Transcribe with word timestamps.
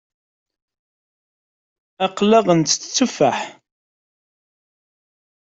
Aql-aɣ 2.05 2.45
ntett 2.59 2.81
tteffaḥ. 2.83 3.39